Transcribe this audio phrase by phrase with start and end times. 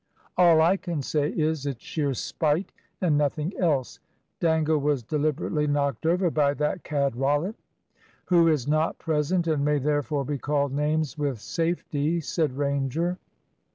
[0.35, 3.99] "All I can say is, it's sheer spite and nothing else.
[4.39, 7.53] Dangle was deliberately knocked over by that cad Rollitt"
[8.29, 13.19] "Who is not present, and may therefore be called names with safety," said Ranger.